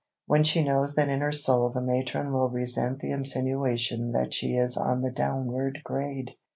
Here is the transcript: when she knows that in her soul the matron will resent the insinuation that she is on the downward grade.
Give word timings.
when 0.25 0.43
she 0.43 0.63
knows 0.63 0.95
that 0.95 1.09
in 1.09 1.21
her 1.21 1.31
soul 1.31 1.69
the 1.69 1.79
matron 1.79 2.33
will 2.33 2.49
resent 2.49 2.97
the 3.01 3.11
insinuation 3.11 4.13
that 4.13 4.33
she 4.33 4.55
is 4.55 4.75
on 4.75 4.99
the 5.01 5.11
downward 5.11 5.77
grade. 5.83 6.31